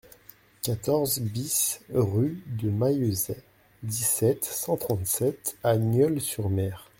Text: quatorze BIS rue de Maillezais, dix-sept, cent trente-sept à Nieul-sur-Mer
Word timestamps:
quatorze 0.63 1.19
BIS 1.19 1.81
rue 1.93 2.41
de 2.47 2.71
Maillezais, 2.71 3.43
dix-sept, 3.83 4.43
cent 4.45 4.75
trente-sept 4.75 5.55
à 5.63 5.77
Nieul-sur-Mer 5.77 6.87